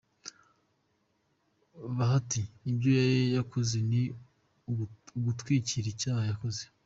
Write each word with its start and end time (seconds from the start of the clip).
Bahati 1.97 2.41
ibyo 2.69 2.91
yakoze 3.37 3.75
ni 3.89 4.01
ugutwikira 5.17 5.87
icyaha 5.93 6.23
yakoze. 6.31 6.61